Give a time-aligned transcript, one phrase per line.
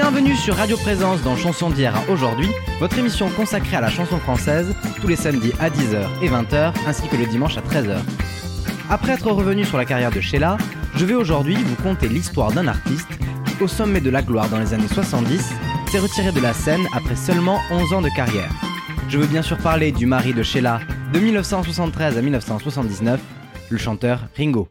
[0.00, 2.46] Bienvenue sur Radio Présence dans Chanson d'hier à aujourd'hui,
[2.78, 7.08] votre émission consacrée à la chanson française, tous les samedis à 10h et 20h, ainsi
[7.08, 7.98] que le dimanche à 13h.
[8.88, 10.56] Après être revenu sur la carrière de Sheila,
[10.94, 13.08] je vais aujourd'hui vous conter l'histoire d'un artiste
[13.44, 15.52] qui, au sommet de la gloire dans les années 70,
[15.90, 18.52] s'est retiré de la scène après seulement 11 ans de carrière.
[19.08, 20.78] Je veux bien sûr parler du mari de Sheila
[21.12, 23.20] de 1973 à 1979,
[23.68, 24.68] le chanteur Ringo.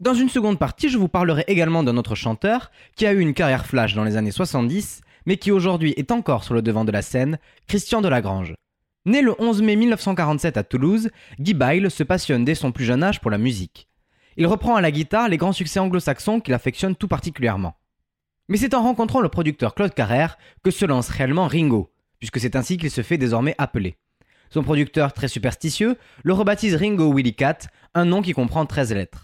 [0.00, 3.32] Dans une seconde partie, je vous parlerai également d'un autre chanteur qui a eu une
[3.32, 6.90] carrière flash dans les années 70, mais qui aujourd'hui est encore sur le devant de
[6.90, 8.54] la scène, Christian Delagrange.
[9.06, 13.04] Né le 11 mai 1947 à Toulouse, Guy Byle se passionne dès son plus jeune
[13.04, 13.86] âge pour la musique.
[14.36, 17.76] Il reprend à la guitare les grands succès anglo-saxons qu'il affectionne tout particulièrement.
[18.48, 22.56] Mais c'est en rencontrant le producteur Claude Carrère que se lance réellement Ringo, puisque c'est
[22.56, 23.96] ainsi qu'il se fait désormais appeler.
[24.50, 27.58] Son producteur, très superstitieux, le rebaptise Ringo Willy Cat,
[27.94, 29.23] un nom qui comprend 13 lettres.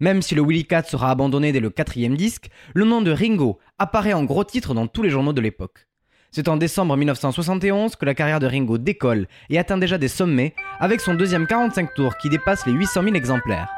[0.00, 3.58] Même si le Willy Cat sera abandonné dès le quatrième disque, le nom de Ringo
[3.78, 5.86] apparaît en gros titre dans tous les journaux de l'époque.
[6.30, 10.54] C'est en décembre 1971 que la carrière de Ringo décolle et atteint déjà des sommets
[10.80, 13.68] avec son deuxième 45 tours qui dépasse les 800 000 exemplaires.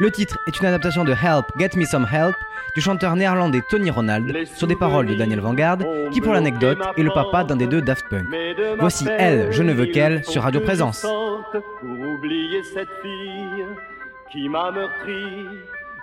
[0.00, 2.34] Le titre est une adaptation de Help, Get Me Some Help
[2.74, 5.78] du chanteur néerlandais Tony Ronald sur des paroles de Daniel Vanguard
[6.12, 8.26] qui pour l'anecdote est le papa d'un des deux Daft Punk.
[8.80, 11.06] Voici Elle, je ne veux qu'elle sur Radio Présence
[14.34, 15.46] qui m'a meurtri.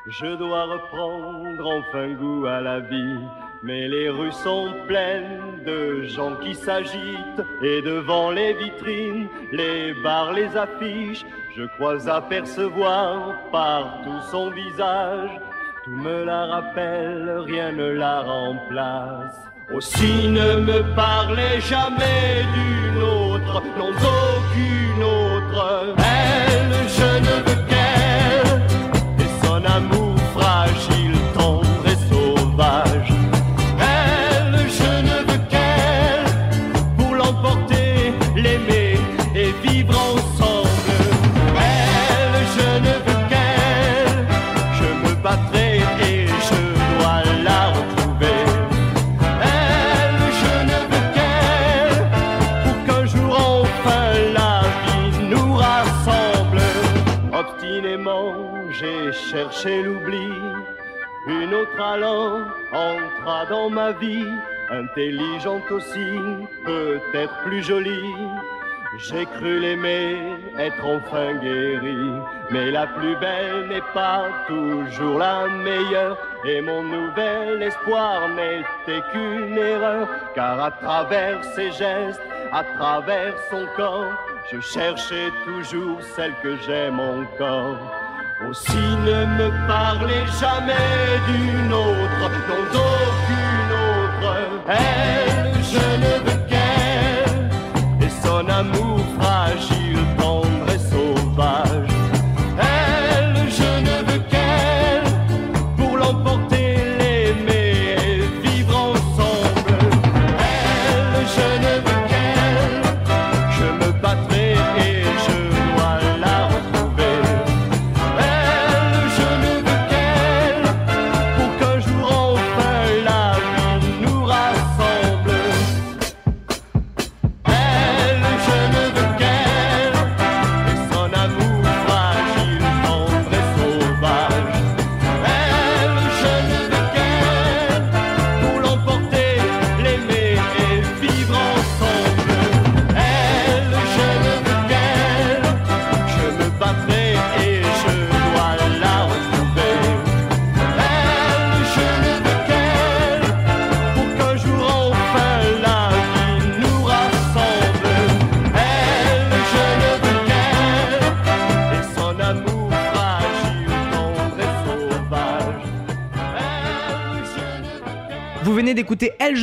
[0.08, 3.20] Je dois reprendre enfin goût à la vie.
[3.62, 10.34] Mais les rues sont pleines de gens qui s'agitent et devant les vitrines, les bars,
[10.34, 11.24] les affiches,
[11.56, 15.30] je crois apercevoir partout son visage.
[15.84, 19.38] Tout me la rappelle, rien ne la remplace.
[19.72, 25.96] Aussi ne me parlez jamais d'une autre, non d'aucune autre.
[25.98, 27.61] Elle, je ne veux
[59.32, 60.30] chercher l'oubli.
[61.28, 62.42] Une autre allant
[62.74, 64.28] entra dans ma vie,
[64.70, 66.10] intelligente aussi,
[66.66, 68.16] peut-être plus jolie.
[68.98, 70.18] J'ai cru l'aimer,
[70.60, 72.12] être enfin guéri,
[72.50, 79.58] mais la plus belle n'est pas toujours la meilleure, et mon nouvel espoir n'était qu'une
[79.58, 82.22] erreur, car à travers ses gestes,
[82.52, 84.14] à travers son corps,
[84.52, 88.01] je cherchais toujours celle que j'aime encore.
[88.50, 94.32] Aussi ne me parlez jamais d'une autre, non d'aucune autre.
[94.68, 97.50] Elle, je ne veux qu'elle,
[98.06, 99.01] et son amour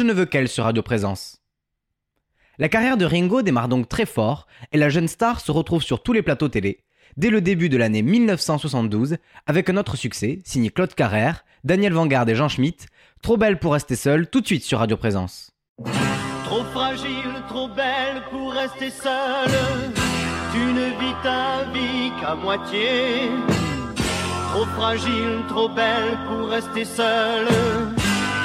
[0.09, 1.43] ne veux qu'elle sur Radio Présence?
[2.59, 6.03] La carrière de Ringo démarre donc très fort et la jeune star se retrouve sur
[6.03, 6.83] tous les plateaux télé
[7.19, 12.27] dès le début de l'année 1972 avec un autre succès signé Claude Carrère, Daniel Vanguard
[12.29, 12.87] et Jean Schmitt,
[13.23, 15.51] Trop belle pour rester seule tout de suite sur Radio Présence.
[16.45, 19.51] Trop fragile, trop belle pour rester seule,
[20.53, 23.29] tu ne vis ta vie qu'à moitié.
[24.53, 27.98] Trop fragile, trop belle pour rester seule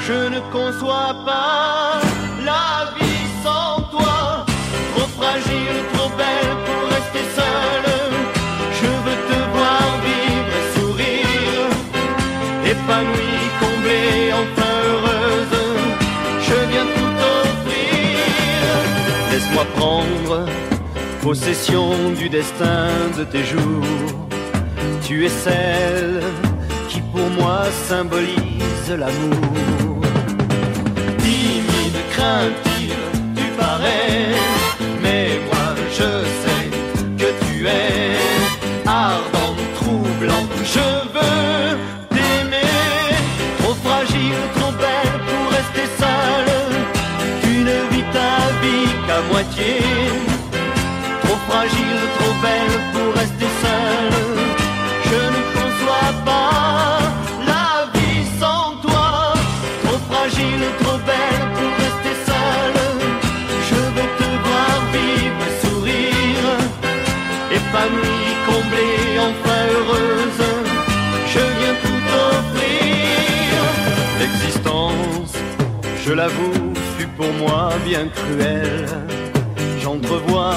[0.06, 2.02] je ne conçois pas
[2.44, 4.46] la vie sans toi,
[4.94, 7.92] trop fragile, trop belle pour rester seule.
[8.80, 11.68] Je veux te voir vivre et sourire,
[12.74, 15.62] épanouie, comblée, enfin heureuse.
[16.48, 18.20] Je viens tout offrir.
[19.32, 20.46] Laisse-moi prendre
[21.22, 24.28] possession du destin de tes jours.
[25.02, 26.24] Tu es celle
[26.90, 29.93] qui pour moi symbolise l'amour.
[33.36, 34.43] Tu parais,
[76.13, 78.88] l'avoue, fut pour moi bien cruelle.
[79.81, 80.56] J'entrevois,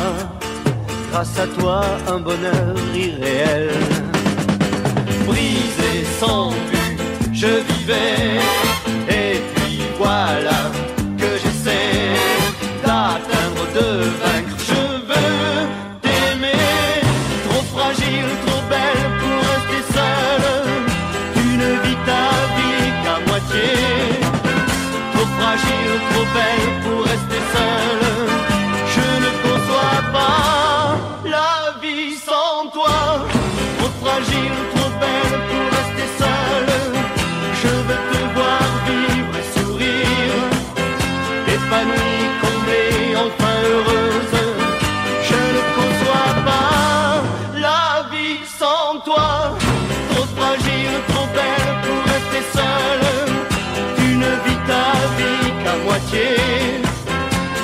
[1.10, 3.70] grâce à toi, un bonheur irréel.
[5.26, 7.00] Brisé, sans but,
[7.32, 8.40] je vivais.
[9.08, 10.70] Et puis voilà
[11.18, 12.14] que j'essaie
[12.84, 14.35] d'atteindre, de.
[25.96, 26.75] Fragile, trop belle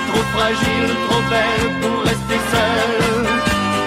[0.08, 3.26] Trop fragile, trop belle pour rester seule.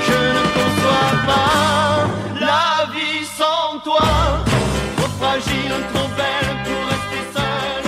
[0.08, 2.08] Je ne conçois pas
[2.40, 4.08] la vie sans toi.
[4.98, 7.88] Trop fragile, trop belle pour rester seule.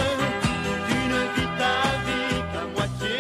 [0.88, 1.22] Tu ne
[1.58, 3.18] ta vie qu'à moitié.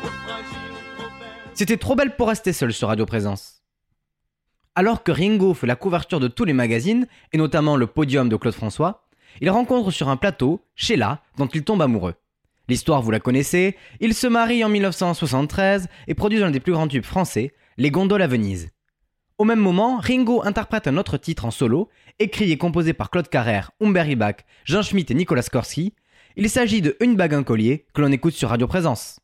[0.00, 1.52] Trop fragile, trop belle.
[1.54, 3.62] C'était trop belle pour rester seule sur Radio Présence.
[4.74, 8.36] Alors que Ringo fait la couverture de tous les magazines, et notamment le podium de
[8.36, 9.05] Claude François,
[9.40, 12.14] il rencontre sur un plateau Sheila, dont il tombe amoureux.
[12.68, 16.88] L'histoire, vous la connaissez, ils se marient en 1973 et produisent l'un des plus grands
[16.88, 18.70] tubes français, Les Gondoles à Venise.
[19.38, 23.28] Au même moment, Ringo interprète un autre titre en solo, écrit et composé par Claude
[23.28, 25.94] Carrère, Humbert Bach, Jean Schmitt et Nicolas Skorsky.
[26.36, 29.20] Il s'agit de Une bague, un collier, que l'on écoute sur Radio Présence.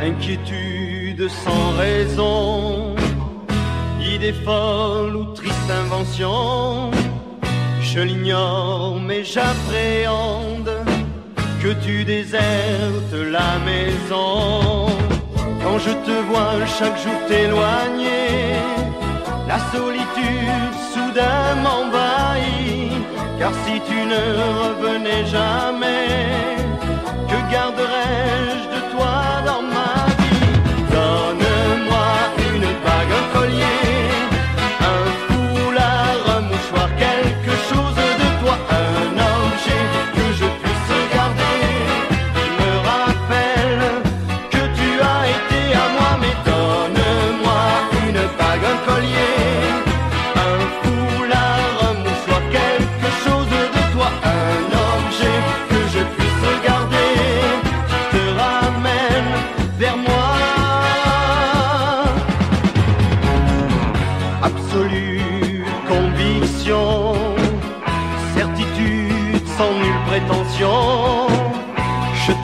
[0.00, 2.94] Inquiétude sans raison,
[4.00, 5.34] idée folle ou
[7.82, 10.70] je l'ignore mais j'appréhende
[11.62, 14.86] que tu désertes la maison.
[15.62, 18.60] Quand je te vois chaque jour t'éloigner,
[19.48, 22.92] la solitude soudain m'envahit,
[23.38, 24.22] car si tu ne
[24.52, 26.08] revenais jamais,
[27.28, 28.05] que garderais-je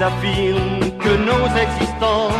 [0.03, 2.33] Je t'affirme que nos existences,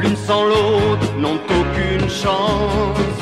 [0.00, 3.18] l'une sans l'autre, n'ont aucune chance.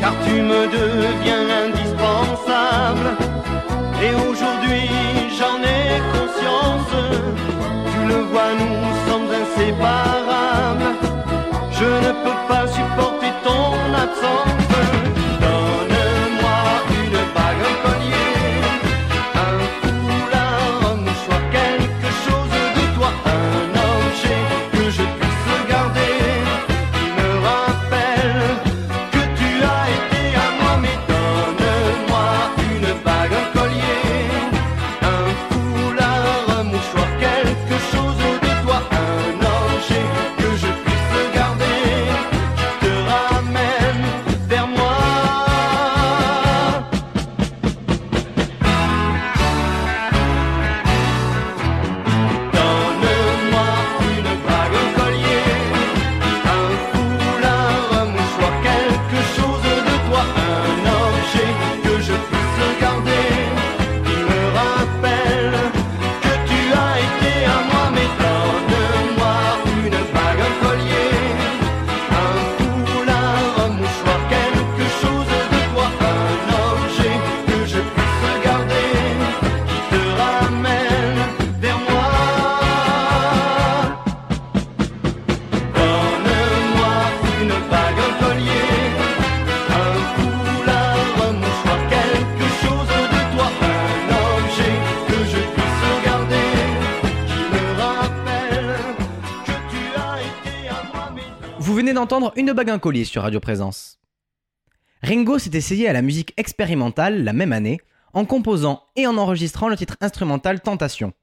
[0.00, 3.18] Car tu me deviens indispensable.
[4.02, 4.88] Et aujourd'hui
[5.38, 6.94] j'en ai conscience.
[7.92, 10.90] Tu le vois, nous sommes inséparables.
[11.70, 14.53] Je ne peux pas supporter ton absence.
[102.36, 103.98] Une bague un sur Radio Présence.
[105.02, 107.80] Ringo s'est essayé à la musique expérimentale la même année
[108.12, 111.14] en composant et en enregistrant le titre instrumental Tentation.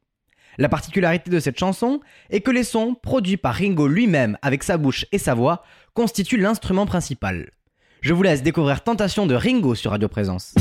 [0.57, 1.99] La particularité de cette chanson
[2.31, 6.37] est que les sons, produits par Ringo lui-même avec sa bouche et sa voix, constituent
[6.37, 7.51] l'instrument principal.
[8.01, 10.55] Je vous laisse découvrir Tentation de Ringo sur Radio Présence.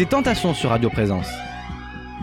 [0.00, 1.28] C'était Tentation sur Radio Présence.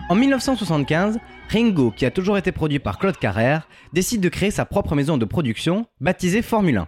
[0.10, 4.66] En 1975, Ringo, qui a toujours été produit par Claude Carrère, décide de créer sa
[4.66, 6.88] propre maison de production, baptisée Formule 1.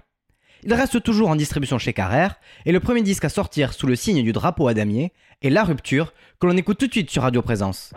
[0.64, 3.96] Il reste toujours en distribution chez Carrère, et le premier disque à sortir sous le
[3.96, 7.22] signe du drapeau à damier est La Rupture, que l'on écoute tout de suite sur
[7.22, 7.94] Radio Présence.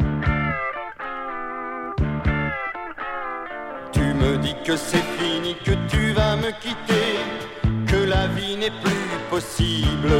[3.90, 8.82] Tu me dis que c'est fini, que tu vas me quitter, que la vie n'est
[8.82, 10.10] plus possible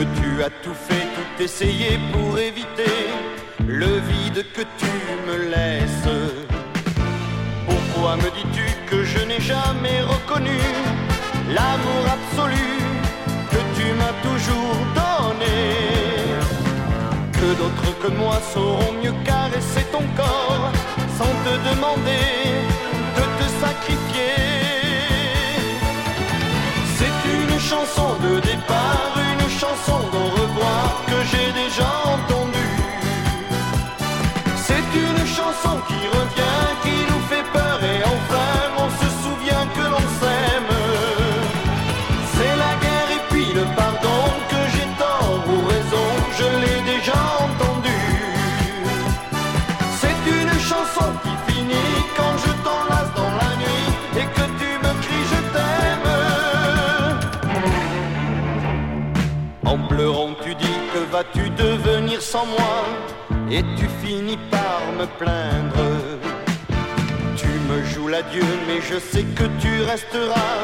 [0.00, 2.96] que tu as tout fait, tout essayé pour éviter
[3.66, 4.92] le vide que tu
[5.26, 6.16] me laisses.
[7.68, 10.58] Pourquoi me dis-tu que je n'ai jamais reconnu
[11.56, 12.68] l'amour absolu
[13.52, 15.58] que tu m'as toujours donné?
[17.38, 20.72] Que d'autres que moi sauront mieux caresser ton corps
[21.18, 22.26] sans te demander
[23.18, 24.36] de te sacrifier?
[26.96, 28.99] C'est une chanson de départ,
[62.20, 62.84] sans moi
[63.50, 65.88] et tu finis par me plaindre.
[67.36, 70.60] Tu me joues l'adieu, mais je sais que tu resteras.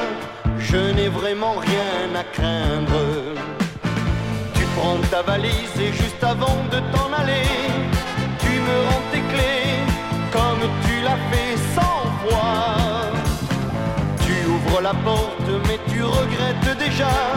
[0.59, 3.01] Je n'ai vraiment rien à craindre.
[4.55, 7.49] Tu prends ta valise et juste avant de t'en aller,
[8.39, 9.77] tu me rends tes clés
[10.33, 13.11] comme tu l'as fait sans fois.
[14.25, 17.36] Tu ouvres la porte, mais tu regrettes déjà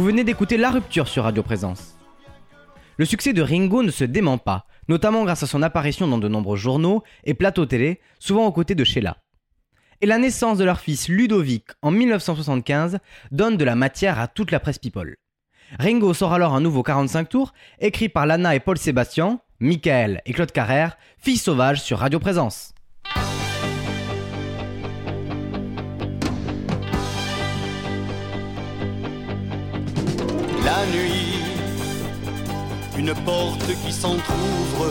[0.00, 1.94] Vous venez d'écouter La Rupture sur Radio Présence.
[2.96, 6.26] Le succès de Ringo ne se dément pas, notamment grâce à son apparition dans de
[6.26, 9.18] nombreux journaux et plateaux télé, souvent aux côtés de Sheila.
[10.00, 12.98] Et la naissance de leur fils Ludovic en 1975
[13.30, 15.18] donne de la matière à toute la presse people.
[15.78, 20.32] Ringo sort alors un nouveau 45 tours, écrit par Lana et Paul Sébastien, Michael et
[20.32, 22.72] Claude Carrère, Fille sauvage sur Radio Présence.
[33.00, 34.84] une porte qui s'entr'ouvre.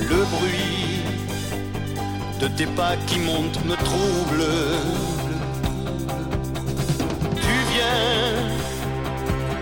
[0.00, 1.02] Le bruit
[2.40, 4.44] de tes pas qui montent me trouble.
[7.44, 8.48] Tu viens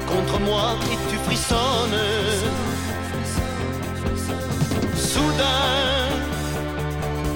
[0.06, 2.04] contre moi et tu frissonnes.
[5.10, 6.04] Soudain,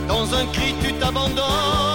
[0.07, 1.92] dans un cri, tu t'abandonnes.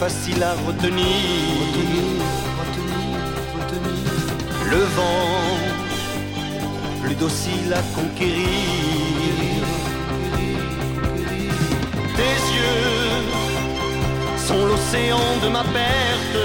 [0.00, 1.04] facile à retenir.
[2.58, 3.16] Retenir,
[3.58, 4.08] retenir.
[4.72, 5.58] Le vent,
[7.02, 9.62] plus docile à conquérir.
[12.18, 13.18] Tes yeux
[14.46, 16.38] sont l'océan de ma perte.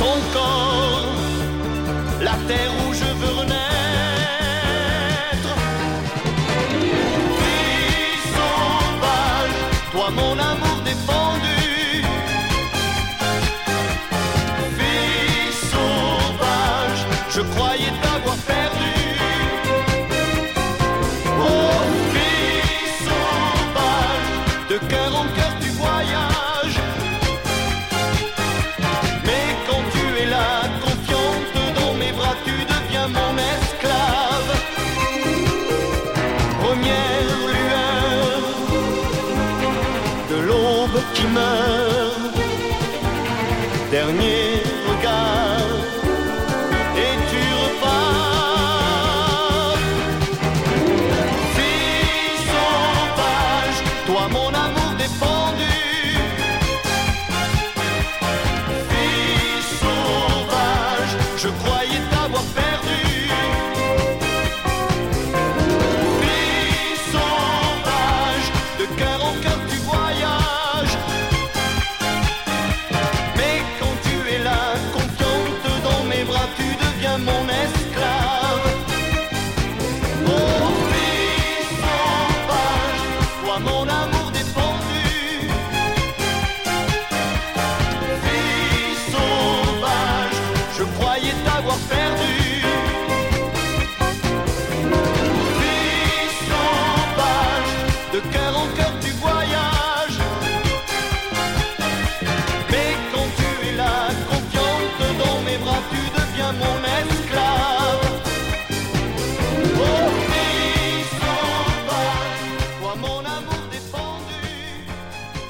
[0.00, 1.14] Ton corps,
[2.20, 2.81] la terre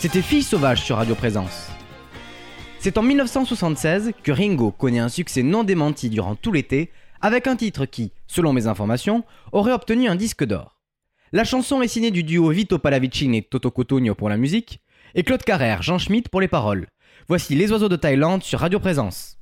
[0.02, 1.68] C'était Fille sauvage sur Radio Présence.
[2.80, 7.54] C'est en 1976 que Ringo connaît un succès non démenti durant tout l'été avec un
[7.54, 10.80] titre qui, selon mes informations, aurait obtenu un disque d'or.
[11.30, 14.80] La chanson est signée du duo Vito Pallavicini et Toto Cotugno pour la musique
[15.14, 16.88] et Claude Carrère, Jean Schmitt pour les paroles.
[17.28, 19.38] Voici Les Oiseaux de Thaïlande sur Radio Présence.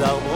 [0.00, 0.29] Des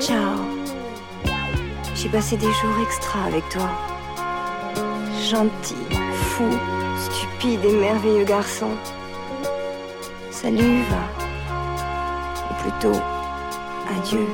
[0.00, 0.38] Ciao.
[1.94, 3.70] J'ai passé des jours extra avec toi.
[5.30, 5.76] Gentil,
[6.12, 6.50] fou,
[6.98, 8.70] stupide et merveilleux garçon.
[10.30, 11.04] Salut, va.
[12.50, 13.00] Ou plutôt,
[13.96, 14.26] adieu.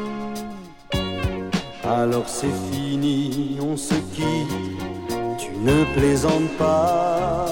[1.85, 7.47] Alors c'est fini, on se quitte, tu ne plaisantes pas.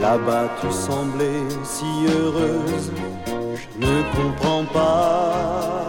[0.00, 2.90] Là-bas tu semblais si heureuse,
[3.80, 5.79] ne comprends pas.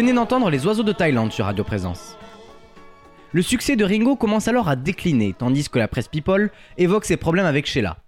[0.00, 2.16] Venez d'entendre Les Oiseaux de Thaïlande sur Radio Présence.
[3.32, 7.18] Le succès de Ringo commence alors à décliner, tandis que la presse People évoque ses
[7.18, 7.98] problèmes avec Sheila.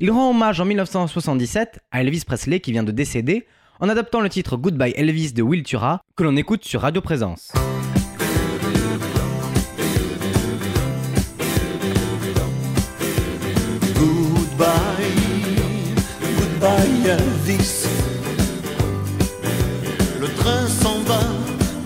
[0.00, 3.46] Il rend hommage en 1977 à Elvis Presley qui vient de décéder
[3.80, 7.52] en adaptant le titre Goodbye Elvis de Will Tura que l'on écoute sur Radio Présence.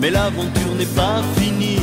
[0.05, 1.79] Mais l'aventure n'est pas finie.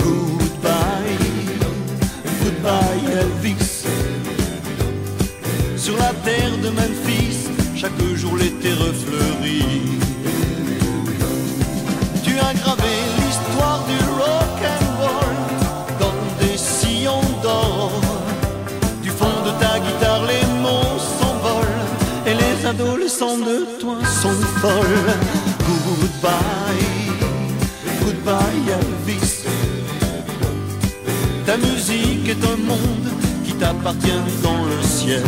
[0.00, 1.18] Goodbye,
[2.42, 3.86] goodbye Elvis.
[5.76, 7.38] Sur la terre de Memphis,
[7.76, 10.00] chaque jour l'été refleurit.
[12.48, 12.95] a gravé
[23.34, 25.14] de toi sont folles.
[25.66, 26.86] Goodbye,
[28.00, 29.44] goodbye Elvis.
[31.44, 33.08] Ta musique est un monde
[33.44, 35.24] qui t'appartient dans le ciel.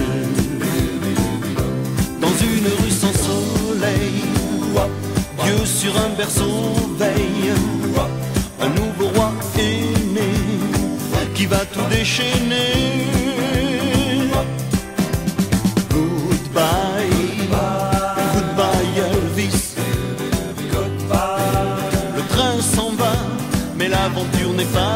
[2.21, 4.23] Dans une rue sans soleil,
[5.45, 7.53] Dieu sur un berceau veille.
[8.61, 10.33] Un nouveau roi est né
[11.35, 12.88] qui va tout déchaîner.
[24.59, 24.88] L'aventure n'est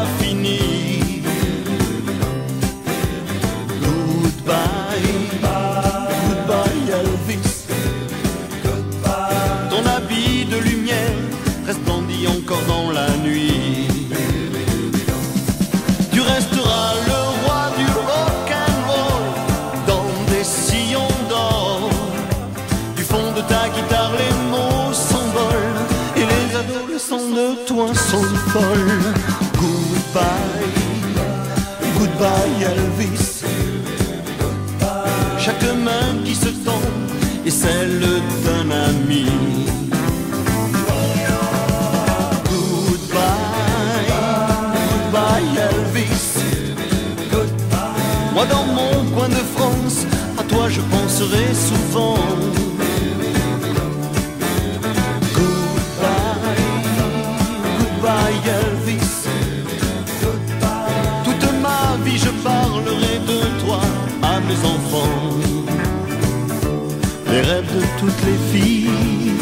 [68.33, 69.33] les filles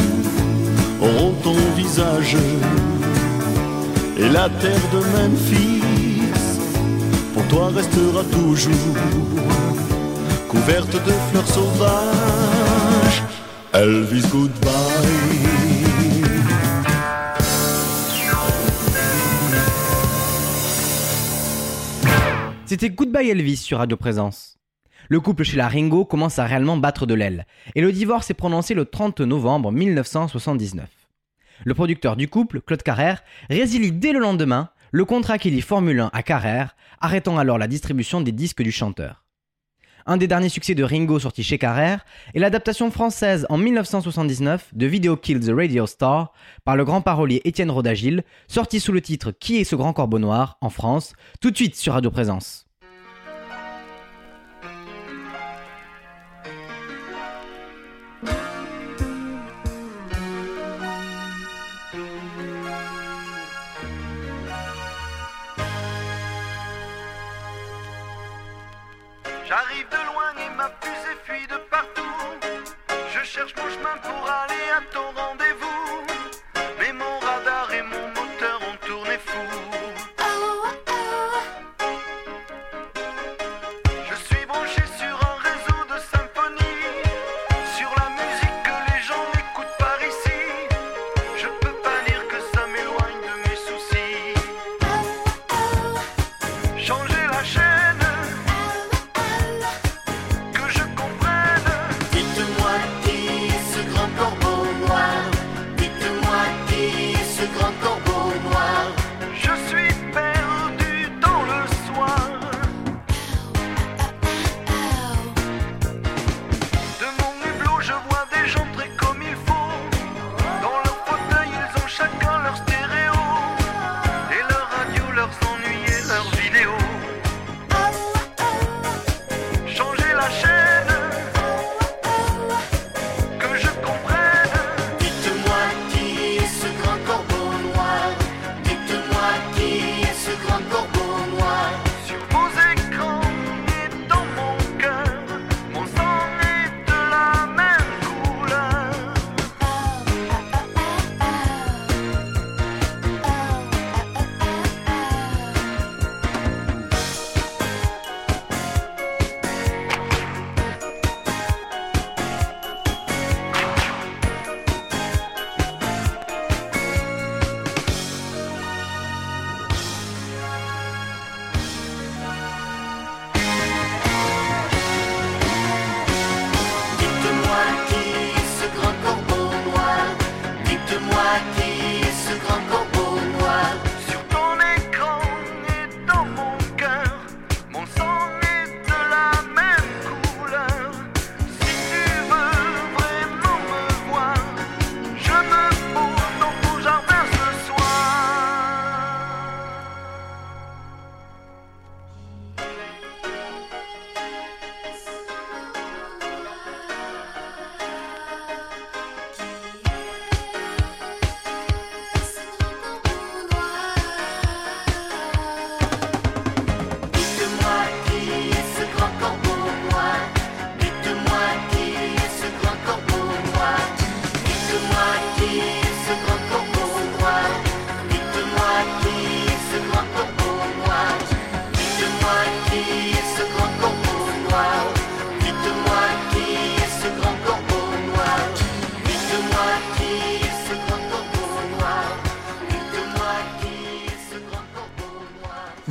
[1.01, 2.36] auront ton visage.
[4.17, 6.21] Et la terre de Memphis,
[7.34, 8.95] pour toi restera toujours
[10.47, 13.23] couverte de fleurs sauvages.
[13.73, 14.71] Elvis, goodbye.
[22.65, 24.61] C'était Goodbye Elvis sur Radio Présence.
[25.12, 27.45] Le couple chez la Ringo commence à réellement battre de l'aile,
[27.76, 30.88] et le divorce est prononcé le 30 novembre 1979.
[31.65, 36.00] Le producteur du couple, Claude Carrère, résilie dès le lendemain le contrat qui lie Formule
[36.00, 39.26] 1 à Carrère, arrêtant alors la distribution des disques du chanteur.
[40.06, 44.86] Un des derniers succès de Ringo sorti chez Carrère est l'adaptation française en 1979 de
[44.86, 46.32] Video Kill the Radio Star
[46.63, 50.19] par le grand parolier Étienne Rodagil, sorti sous le titre Qui est ce grand corbeau
[50.19, 52.70] noir en France, tout de suite sur Radio Présence.
[69.52, 72.02] J'arrive de loin et ma fusée fuit de partout.
[73.14, 75.12] Je cherche mon chemin pour aller à ton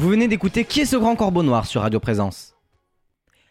[0.00, 2.54] Vous venez d'écouter Qui est ce grand corbeau noir sur Radio Présence?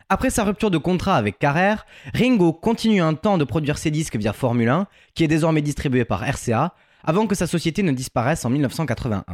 [0.09, 1.85] Après sa rupture de contrat avec Carrère,
[2.15, 6.05] Ringo continue un temps de produire ses disques via Formule 1, qui est désormais distribué
[6.05, 9.25] par RCA, avant que sa société ne disparaisse en 1981.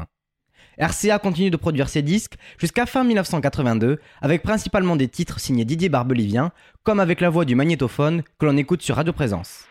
[0.77, 5.87] RCA continue de produire ses disques jusqu'à fin 1982, avec principalement des titres signés Didier
[5.87, 6.51] Barbelivien,
[6.83, 9.69] comme avec la voix du magnétophone que l'on écoute sur Radio Présence.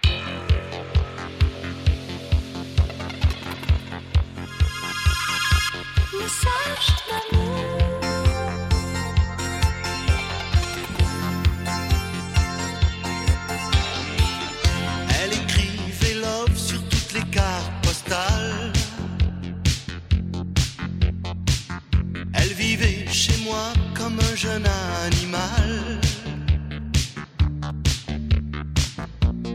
[23.44, 24.66] Moi comme un jeune
[25.06, 26.00] animal.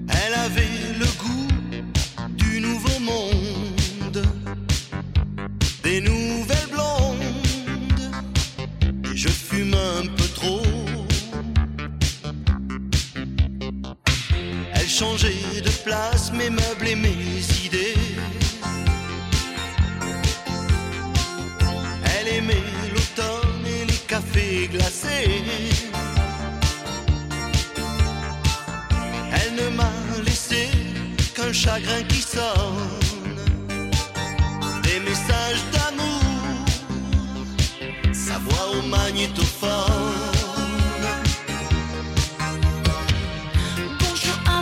[0.10, 1.48] Elle avait le goût
[2.38, 4.22] du nouveau monde,
[5.84, 8.04] des nouvelles blondes.
[9.12, 10.62] Et je fume un peu trop.
[14.74, 17.16] Elle changeait de place mes meubles et mes
[24.68, 25.44] glacés.
[29.32, 29.92] Elle ne m'a
[30.26, 30.70] laissé
[31.36, 33.00] qu'un chagrin qui sonne.
[34.84, 36.66] Des messages d'amour,
[38.12, 39.70] sa voix au magnétophone.
[44.00, 44.62] Bonjour à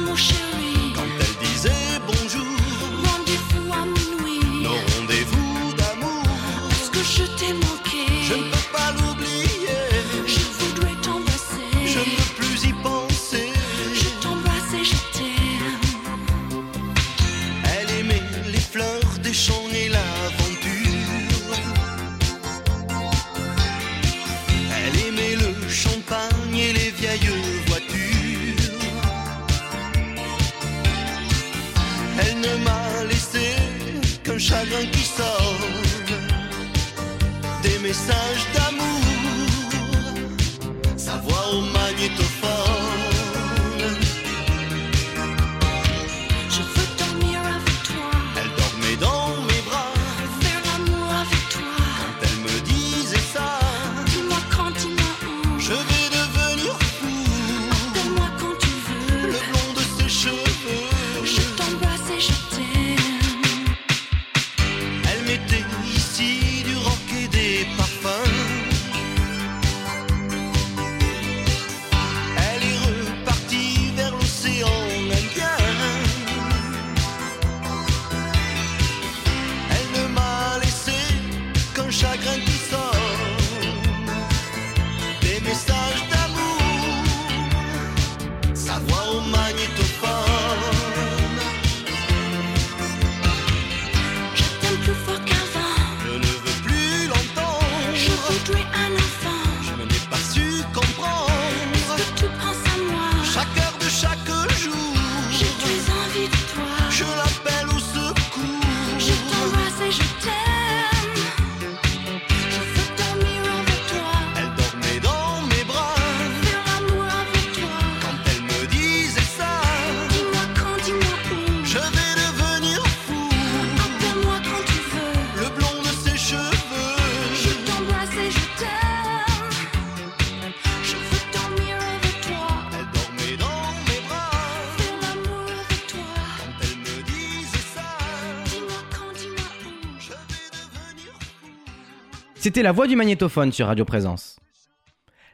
[142.47, 144.39] C'était la voix du magnétophone sur Radio Présence.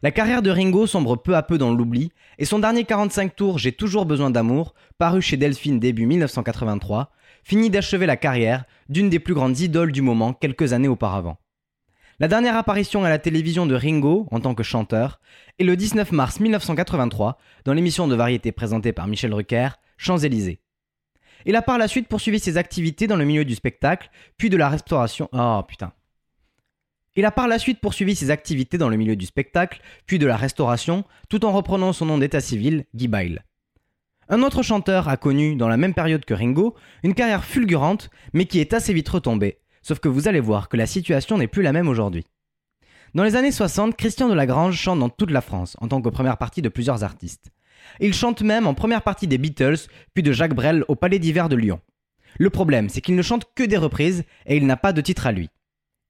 [0.01, 3.59] La carrière de Ringo sombre peu à peu dans l'oubli, et son dernier 45 tours
[3.59, 7.11] J'ai toujours besoin d'amour, paru chez Delphine début 1983,
[7.43, 11.37] finit d'achever la carrière d'une des plus grandes idoles du moment quelques années auparavant.
[12.19, 15.19] La dernière apparition à la télévision de Ringo en tant que chanteur
[15.59, 20.61] est le 19 mars 1983 dans l'émission de variété présentée par Michel Drucker, Champs-Élysées.
[21.45, 24.57] Il a par la suite poursuivi ses activités dans le milieu du spectacle, puis de
[24.57, 25.29] la restauration.
[25.31, 25.93] Oh putain.
[27.15, 30.25] Il a par la suite poursuivi ses activités dans le milieu du spectacle, puis de
[30.25, 33.45] la restauration, tout en reprenant son nom d'état civil, Guy Byle.
[34.29, 38.45] Un autre chanteur a connu, dans la même période que Ringo, une carrière fulgurante, mais
[38.45, 41.61] qui est assez vite retombée, sauf que vous allez voir que la situation n'est plus
[41.61, 42.25] la même aujourd'hui.
[43.13, 46.09] Dans les années 60, Christian de Lagrange chante dans toute la France, en tant que
[46.09, 47.51] première partie de plusieurs artistes.
[47.99, 51.47] Il chante même en première partie des Beatles, puis de Jacques Brel au Palais d'hiver
[51.47, 51.79] de Lyon.
[52.39, 55.27] Le problème, c'est qu'il ne chante que des reprises et il n'a pas de titre
[55.27, 55.49] à lui.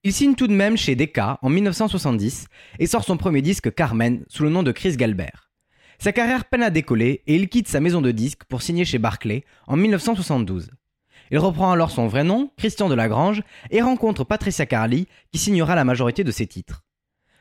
[0.06, 2.48] Il signe tout de même chez Decca en 1970
[2.78, 5.50] et sort son premier disque Carmen sous le nom de Chris Galbert.
[5.98, 8.98] Sa carrière peine à décoller et il quitte sa maison de disques pour signer chez
[8.98, 10.68] Barclay en 1972.
[11.30, 15.84] Il reprend alors son vrai nom, Christian Delagrange, et rencontre Patricia Carly qui signera la
[15.84, 16.82] majorité de ses titres.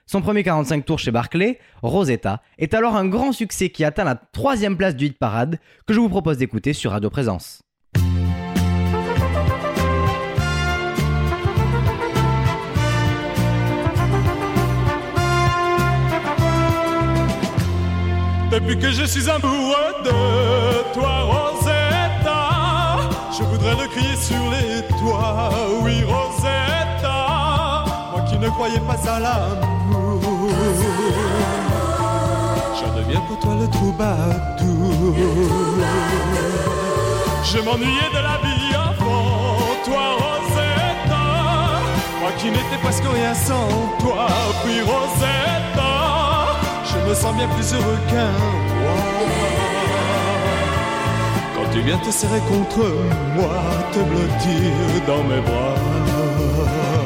[0.05, 4.15] Son premier 45 tours chez Barclay, Rosetta, est alors un grand succès qui atteint la
[4.15, 7.61] troisième place du hit parade que je vous propose d'écouter sur Radio Présence.
[18.53, 22.99] Depuis que je suis amoureux de toi, Rosetta,
[23.35, 25.49] je voudrais le crier sur les toits.
[25.81, 30.21] Oui, Rosetta, moi qui ne croyais pas à l'amour.
[32.77, 35.15] Je deviens pour toi le troubadour.
[37.43, 41.25] Je m'ennuyais de la vie avant toi, Rosetta,
[42.21, 43.67] moi qui n'étais presque rien sans
[43.99, 44.27] toi.
[44.63, 45.82] Puis, Rosetta,
[47.07, 48.31] me sens bien plus heureux qu'un
[48.73, 48.97] roi.
[51.55, 52.85] Quand tu viens te serrer contre
[53.35, 53.55] moi,
[53.93, 57.02] te blottir dans mes bras.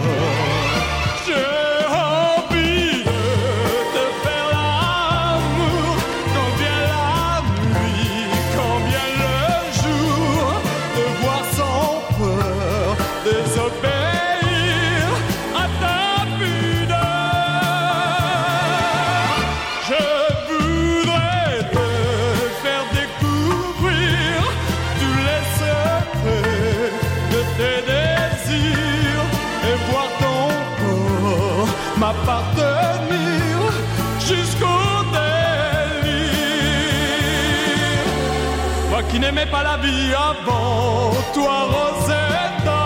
[39.38, 42.84] N'aimais pas la vie avant toi, Rosetta,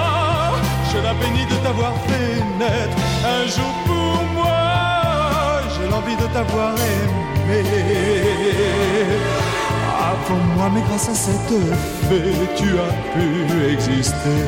[0.91, 5.61] je la bénis de t'avoir fait naître un jour pour moi.
[5.73, 7.63] J'ai l'envie de t'avoir aimé.
[9.97, 11.59] Avant moi, mais grâce à cette
[12.09, 13.27] fée, tu as pu
[13.73, 14.39] exister.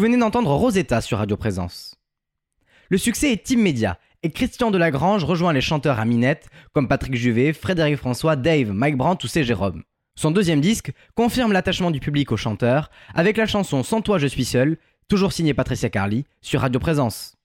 [0.00, 1.94] Vous venez d'entendre Rosetta sur Radio Présence.
[2.88, 7.52] Le succès est immédiat et Christian Delagrange rejoint les chanteurs à minette comme Patrick Juvet,
[7.52, 9.44] Frédéric François, Dave, Mike Brandt ou C.
[9.44, 9.82] Jérôme.
[10.14, 14.26] Son deuxième disque confirme l'attachement du public au chanteur avec la chanson Sans toi je
[14.26, 17.36] suis seul, toujours signée Patricia Carly, sur Radio Présence.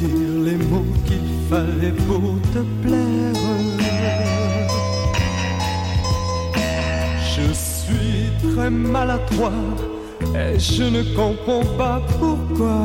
[0.00, 3.34] Dire les mots qu'il fallait pour te plaire.
[7.34, 9.52] Je suis très maladroit
[10.34, 12.78] et je ne comprends pas pourquoi.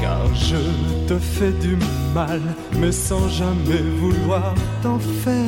[0.00, 0.62] Car je
[1.08, 1.76] te fais du
[2.14, 2.40] mal,
[2.78, 5.42] mais sans jamais vouloir t'en faire.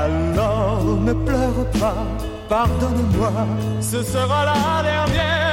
[0.00, 2.06] Alors ne pleure pas,
[2.48, 3.32] pardonne-moi,
[3.80, 5.47] ce sera la dernière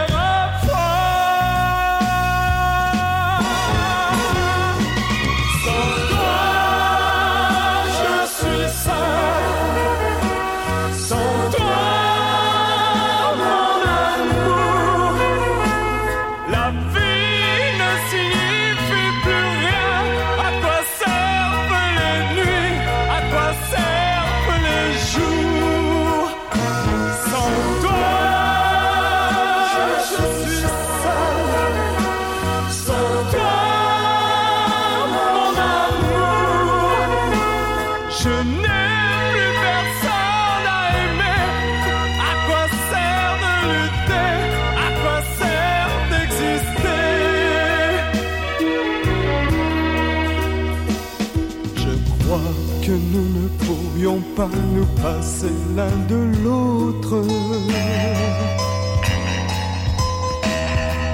[55.06, 57.18] passer l'un de l'autre.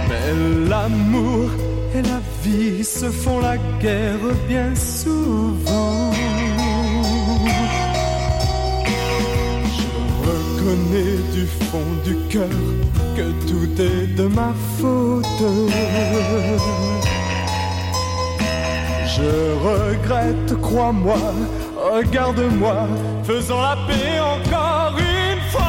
[0.07, 0.27] Mais
[0.69, 1.49] l'amour
[1.95, 6.11] et la vie se font la guerre bien souvent.
[9.77, 9.87] Je
[10.29, 12.63] reconnais du fond du cœur
[13.17, 15.43] que tout est de ma faute.
[19.15, 19.31] Je
[19.69, 21.21] regrette, crois-moi,
[21.81, 22.87] regarde-moi,
[23.23, 25.61] faisons la paix encore une fois.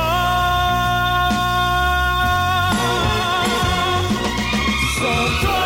[4.98, 5.64] Sans toi,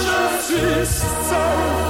[0.00, 0.86] je suis
[1.28, 1.83] seul.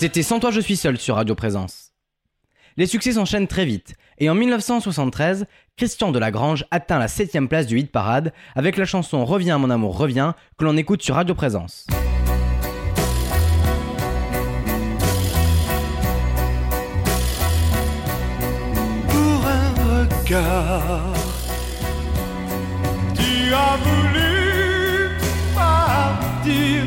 [0.00, 1.92] C'était Sans toi je suis seul sur Radio Présence.
[2.78, 5.44] Les succès s'enchaînent très vite, et en 1973,
[5.76, 9.98] Christian Delagrange atteint la 7ème place du hit parade avec la chanson Reviens mon amour
[9.98, 11.86] reviens que l'on écoute sur Radio Présence.
[19.06, 21.12] pour un regard.
[23.14, 25.10] Tu as voulu
[25.54, 26.86] partir,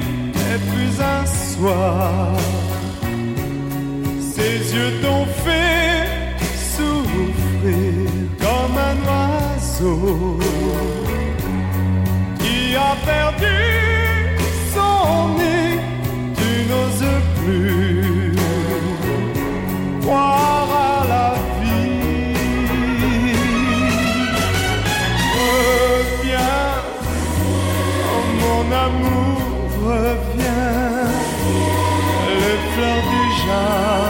[0.71, 2.72] plus un soir.
[4.35, 6.07] Ses yeux t'ont fait
[6.75, 8.09] souffrir
[8.39, 10.39] comme un oiseau
[12.39, 13.59] qui a perdu
[14.73, 15.77] son nid.
[16.39, 17.13] Tu n'oses
[17.45, 18.33] plus
[20.01, 21.29] croire à la
[21.61, 23.13] vie.
[25.37, 26.71] Reviens,
[28.09, 29.41] oh mon amour,
[29.85, 31.07] reviens.
[32.39, 34.02] Les fleurs du jardin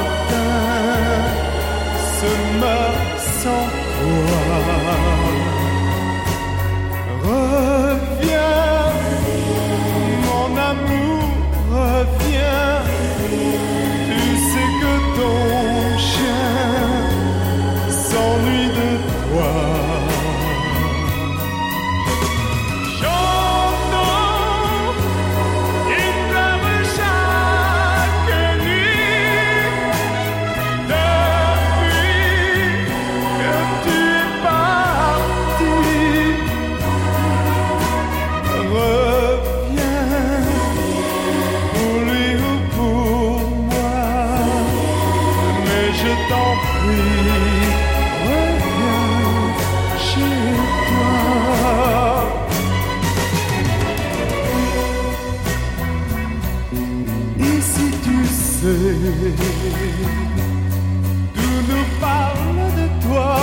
[61.36, 63.36] tout nous parle de toi,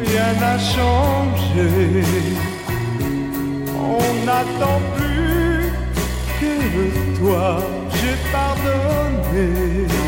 [0.00, 2.04] rien n'a changé.
[3.78, 5.72] On n'attend plus
[6.40, 6.54] que
[7.18, 7.46] toi,
[7.92, 10.05] j'ai pardonné.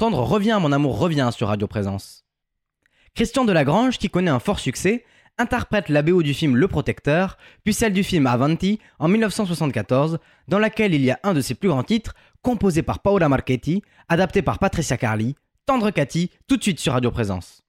[0.00, 2.24] Reviens mon amour revient sur Radio Présence.
[3.14, 5.04] Christian Delagrange, qui connaît un fort succès,
[5.38, 10.18] interprète la BO du film Le Protecteur, puis celle du film Avanti en 1974,
[10.48, 13.82] dans laquelle il y a un de ses plus grands titres, composé par Paola Marchetti,
[14.08, 15.36] adapté par Patricia Carli,
[15.66, 17.63] Tendre Cathy, tout de suite sur Radio Présence.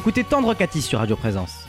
[0.00, 1.68] D'écouter Tendre Cathy sur Radio Présence.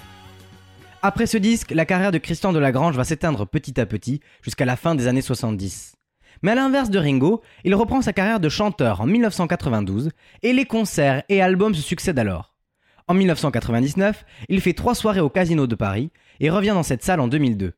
[1.02, 4.78] Après ce disque, la carrière de Christian Delagrange va s'éteindre petit à petit jusqu'à la
[4.78, 5.98] fin des années 70.
[6.42, 10.12] Mais à l'inverse de Ringo, il reprend sa carrière de chanteur en 1992
[10.44, 12.56] et les concerts et albums se succèdent alors.
[13.10, 16.10] En 1999, il fait trois soirées au Casino de Paris
[16.40, 17.74] et revient dans cette salle en 2002.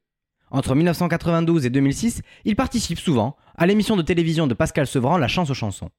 [0.52, 5.28] Entre 1992 et 2006, il participe souvent à l'émission de télévision de Pascal Sevran La
[5.28, 5.90] Chance aux chansons.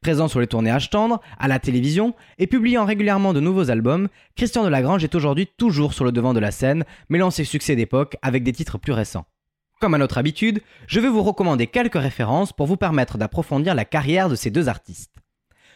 [0.00, 4.64] Présent sur les tournages tendres, à la télévision et publiant régulièrement de nouveaux albums, Christian
[4.64, 8.42] Delagrange est aujourd'hui toujours sur le devant de la scène, mêlant ses succès d'époque avec
[8.42, 9.26] des titres plus récents.
[9.80, 13.84] Comme à notre habitude, je vais vous recommander quelques références pour vous permettre d'approfondir la
[13.84, 15.12] carrière de ces deux artistes.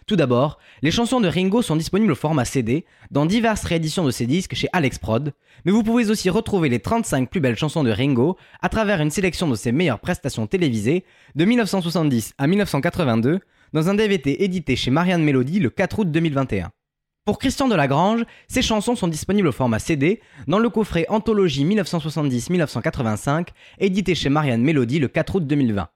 [0.07, 4.13] Tout d'abord, les chansons de Ringo sont disponibles au format CD dans diverses rééditions de
[4.13, 5.33] ses disques chez Alex Prod,
[5.65, 9.11] mais vous pouvez aussi retrouver les 35 plus belles chansons de Ringo à travers une
[9.11, 11.05] sélection de ses meilleures prestations télévisées
[11.35, 13.41] de 1970 à 1982
[13.77, 16.71] dans un DVD édité chez Marianne Melody le 4 août 2021.
[17.27, 23.49] Pour Christian Delagrange, ces chansons sont disponibles au format CD dans le coffret Anthologie 1970-1985
[23.79, 25.89] édité chez Marianne Melody le 4 août 2020.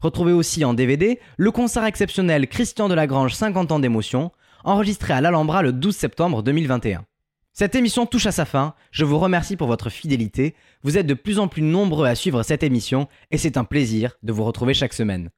[0.00, 4.30] Retrouvez aussi en DVD le concert exceptionnel Christian Delagrange 50 ans d'émotion,
[4.62, 7.04] enregistré à l'Alhambra le 12 septembre 2021.
[7.52, 10.54] Cette émission touche à sa fin, je vous remercie pour votre fidélité,
[10.84, 14.12] vous êtes de plus en plus nombreux à suivre cette émission et c'est un plaisir
[14.22, 15.30] de vous retrouver chaque semaine.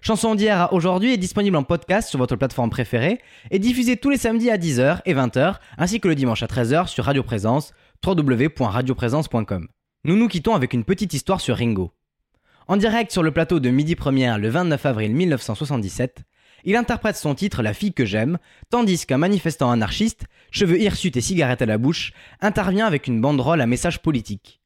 [0.00, 3.20] Chanson d'hier à aujourd'hui est disponible en podcast sur votre plateforme préférée
[3.50, 6.86] et diffusée tous les samedis à 10h et 20h ainsi que le dimanche à 13h
[6.86, 7.72] sur Radio Présence,
[8.06, 9.68] www.radioprésence.com.
[10.04, 11.92] Nous nous quittons avec une petite histoire sur Ringo.
[12.68, 16.22] En direct sur le plateau de Midi Première le 29 avril 1977,
[16.64, 18.38] Il interprète son titre La fille que j'aime,
[18.70, 23.60] tandis qu'un manifestant anarchiste, cheveux hirsutes et cigarette à la bouche, intervient avec une banderole
[23.60, 24.60] à message politique.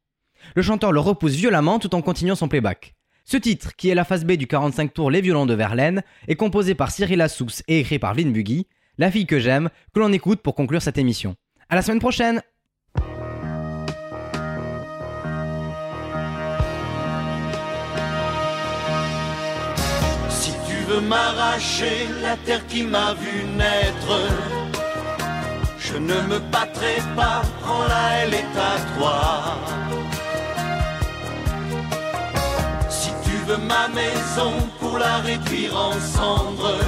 [0.54, 2.94] Le chanteur le repousse violemment tout en continuant son playback.
[3.24, 6.34] Ce titre, qui est la phase B du 45 tours Les Violons de Verlaine, est
[6.34, 8.66] composé par Cyril Assous et écrit par Vin Buggy,
[8.98, 11.36] La fille que j'aime, que l'on écoute pour conclure cette émission.
[11.68, 12.42] À la semaine prochaine
[20.28, 24.28] Si tu veux m'arracher la terre qui m'a vu naître,
[25.78, 29.91] je ne me battrai pas, prends-la, elle est à toi.
[33.47, 36.78] Veux ma maison pour la réduire en cendres,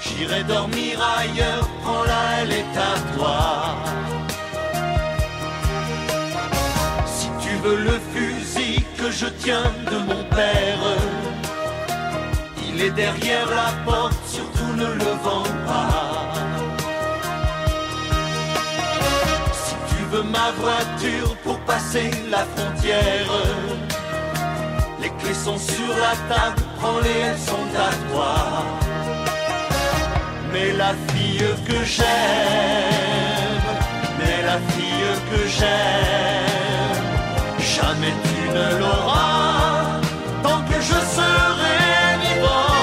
[0.00, 3.76] j'irai dormir ailleurs, prends-la, elle est à toi.
[7.06, 10.84] Si tu veux le fusil que je tiens de mon père,
[12.68, 16.32] il est derrière la porte, surtout ne le vends pas.
[19.52, 23.30] Si tu veux ma voiture pour passer la frontière,
[25.34, 28.34] sont sur la table, prends-les, elles sont à toi.
[30.52, 32.06] Mais la fille que j'aime,
[34.18, 37.04] mais la fille que j'aime,
[37.58, 40.00] jamais tu ne l'auras
[40.42, 41.80] tant que je serai
[42.24, 42.76] vivant.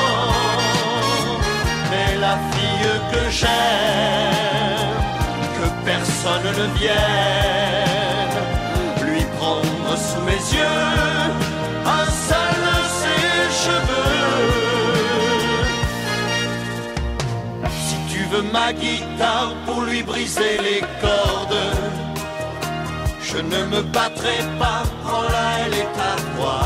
[1.92, 4.96] Mais la fille que j'aime,
[5.58, 8.38] que personne ne vienne
[9.06, 11.47] lui prendre sous mes yeux
[18.44, 21.58] Ma guitare pour lui briser les cordes,
[23.22, 26.60] je ne me battrai pas, prends-la, elle est à toi.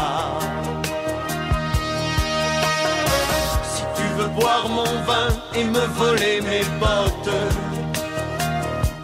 [3.73, 7.35] Si tu veux boire mon vin et me voler mes bottes,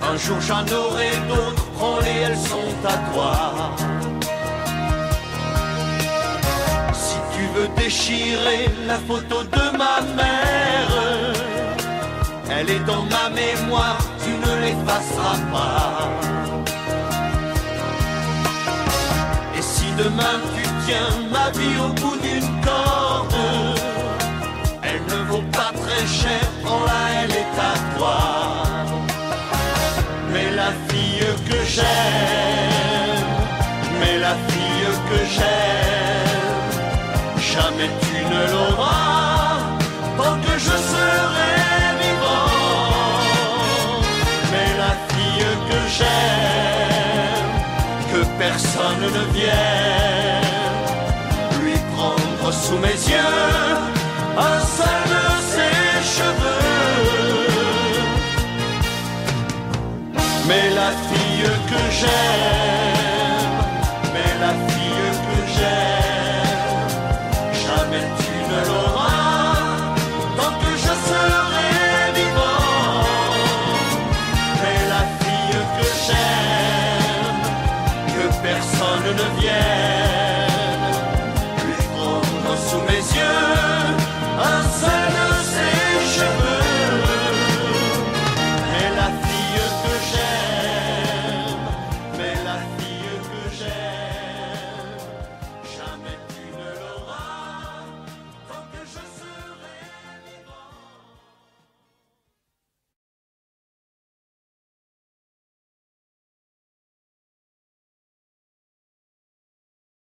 [0.02, 3.34] un jour j'en aurai d'autres, prends-les, elles sont à toi.
[6.94, 10.47] Si tu veux déchirer la photo de ma mère,
[12.60, 16.10] elle est dans ma mémoire, tu ne l'effaceras pas.
[19.58, 23.36] Et si demain tu tiens ma vie au bout d'une corde,
[24.82, 28.18] elle ne vaut pas très cher, prends-la, elle est à toi.
[30.34, 33.36] Mais la fille que j'aime,
[34.00, 36.78] mais la fille que j'aime,
[37.54, 39.60] jamais tu ne l'auras,
[40.18, 41.57] tant que je serai
[45.98, 47.54] j'aime,
[48.12, 50.48] que personne ne vienne
[51.64, 53.78] lui prendre sous mes yeux
[54.38, 55.78] un seul de ses
[56.16, 56.78] cheveux.
[60.48, 62.97] Mais la fille que j'aime,